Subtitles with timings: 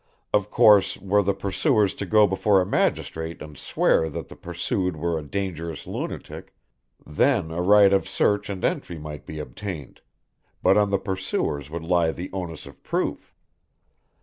[0.33, 4.97] Of course, were the pursuers to go before a magistrate and swear that the pursued
[4.97, 6.55] were a dangerous lunatic,
[7.05, 10.01] then a right of search and entry might be obtained,
[10.63, 13.35] but on the pursuers would lie the onus of proof.